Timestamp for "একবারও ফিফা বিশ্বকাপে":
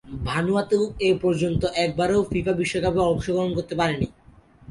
1.85-3.01